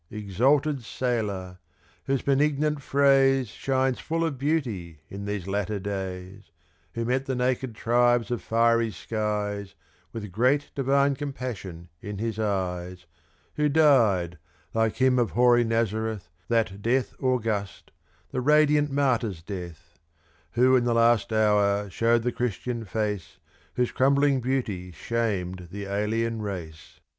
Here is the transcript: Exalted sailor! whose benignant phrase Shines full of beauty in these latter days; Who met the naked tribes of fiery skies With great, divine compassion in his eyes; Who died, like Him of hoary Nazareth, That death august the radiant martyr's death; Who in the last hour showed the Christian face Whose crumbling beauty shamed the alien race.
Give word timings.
Exalted 0.09 0.83
sailor! 0.83 1.59
whose 2.05 2.23
benignant 2.23 2.81
phrase 2.81 3.49
Shines 3.49 3.99
full 3.99 4.25
of 4.25 4.39
beauty 4.39 5.01
in 5.09 5.25
these 5.25 5.45
latter 5.45 5.77
days; 5.79 6.49
Who 6.95 7.05
met 7.05 7.27
the 7.27 7.35
naked 7.35 7.75
tribes 7.75 8.31
of 8.31 8.41
fiery 8.41 8.89
skies 8.89 9.75
With 10.11 10.31
great, 10.31 10.71
divine 10.73 11.13
compassion 11.15 11.89
in 12.01 12.17
his 12.17 12.39
eyes; 12.39 13.05
Who 13.57 13.69
died, 13.69 14.39
like 14.73 14.95
Him 14.97 15.19
of 15.19 15.29
hoary 15.37 15.63
Nazareth, 15.63 16.29
That 16.47 16.81
death 16.81 17.13
august 17.21 17.91
the 18.31 18.41
radiant 18.41 18.89
martyr's 18.91 19.43
death; 19.43 19.99
Who 20.53 20.75
in 20.75 20.83
the 20.83 20.95
last 20.95 21.31
hour 21.31 21.91
showed 21.91 22.23
the 22.23 22.31
Christian 22.31 22.85
face 22.85 23.37
Whose 23.75 23.91
crumbling 23.91 24.41
beauty 24.41 24.91
shamed 24.91 25.67
the 25.69 25.85
alien 25.85 26.41
race. 26.41 26.99